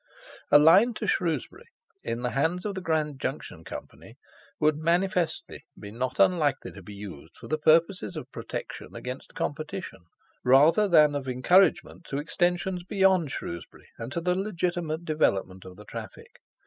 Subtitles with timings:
[0.49, 1.67] A line to Shrewsbury,
[2.01, 4.15] in the hands of the Grand Junction Company,
[4.59, 9.99] would manifestly be not unlikely to be used for the purposes of protection against competition,
[10.43, 15.85] rather than of encouragement to Extensions beyond Shrewsbury, and to the legitimate development of the
[15.85, 16.39] traffic.